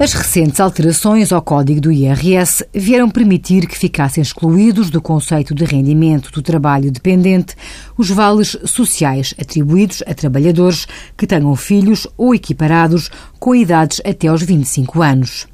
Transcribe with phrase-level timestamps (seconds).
[0.00, 5.64] As recentes alterações ao código do IRS vieram permitir que ficassem excluídos do conceito de
[5.64, 7.56] rendimento do trabalho dependente
[7.96, 14.40] os vales sociais atribuídos a trabalhadores que tenham filhos ou equiparados com idades até aos
[14.40, 15.48] 25 anos.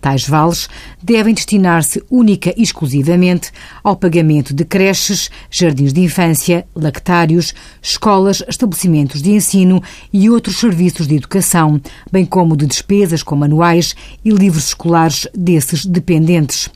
[0.00, 0.68] Tais vales
[1.02, 3.50] devem destinar-se única e exclusivamente
[3.82, 11.06] ao pagamento de creches, jardins de infância, lactários, escolas, estabelecimentos de ensino e outros serviços
[11.06, 11.80] de educação,
[12.10, 13.94] bem como de despesas com manuais
[14.24, 16.70] e livros escolares desses dependentes.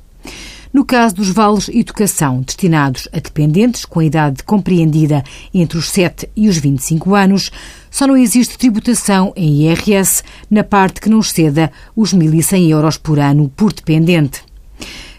[0.73, 5.23] No caso dos vales educação destinados a dependentes com a idade compreendida
[5.53, 7.51] entre os 7 e os 25 anos,
[7.91, 13.19] só não existe tributação em IRS na parte que não exceda os 1.100 euros por
[13.19, 14.43] ano por dependente.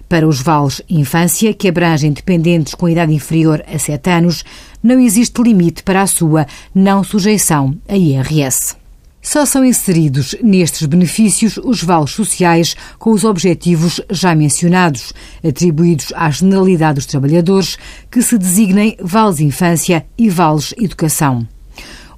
[0.10, 4.44] Para os vales infância, que abrangem dependentes com idade inferior a 7 anos,
[4.82, 8.83] não existe limite para a sua não sujeição a IRS.
[9.24, 16.30] Só são inseridos nestes benefícios os vales sociais com os objetivos já mencionados, atribuídos à
[16.30, 17.78] generalidade dos trabalhadores,
[18.12, 21.48] que se designem vales infância e vales educação.